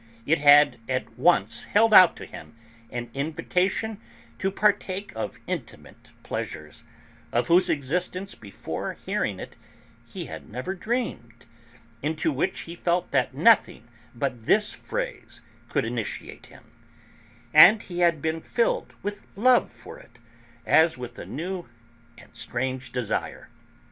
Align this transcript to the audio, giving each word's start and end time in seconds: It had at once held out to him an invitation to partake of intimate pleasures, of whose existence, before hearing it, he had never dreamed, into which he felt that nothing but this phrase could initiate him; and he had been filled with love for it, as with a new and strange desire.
It 0.25 0.39
had 0.39 0.79
at 0.89 1.15
once 1.15 1.65
held 1.65 1.93
out 1.93 2.15
to 2.15 2.25
him 2.25 2.55
an 2.89 3.11
invitation 3.13 3.99
to 4.39 4.49
partake 4.49 5.13
of 5.15 5.37
intimate 5.45 6.09
pleasures, 6.23 6.83
of 7.31 7.49
whose 7.49 7.69
existence, 7.69 8.33
before 8.33 8.93
hearing 8.93 9.39
it, 9.39 9.57
he 10.07 10.25
had 10.25 10.49
never 10.49 10.73
dreamed, 10.73 11.45
into 12.01 12.31
which 12.31 12.61
he 12.61 12.73
felt 12.73 13.11
that 13.11 13.35
nothing 13.35 13.89
but 14.15 14.47
this 14.47 14.73
phrase 14.73 15.43
could 15.69 15.85
initiate 15.85 16.47
him; 16.47 16.71
and 17.53 17.83
he 17.83 17.99
had 17.99 18.23
been 18.23 18.41
filled 18.41 18.95
with 19.03 19.27
love 19.35 19.71
for 19.71 19.99
it, 19.99 20.17
as 20.65 20.97
with 20.97 21.19
a 21.19 21.27
new 21.27 21.69
and 22.17 22.35
strange 22.35 22.91
desire. 22.91 23.49